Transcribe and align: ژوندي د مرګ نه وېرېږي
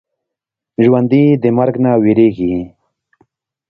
ژوندي 0.83 1.23
د 1.43 1.45
مرګ 1.57 1.75
نه 1.83 1.91
وېرېږي 2.03 2.55